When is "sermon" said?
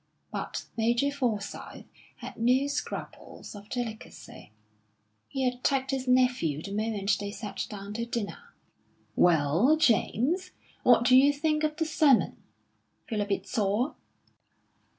11.85-12.37